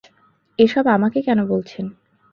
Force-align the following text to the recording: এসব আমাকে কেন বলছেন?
এসব 0.59 0.85
আমাকে 0.87 1.19
কেন 1.21 1.39
বলছেন? 1.45 1.85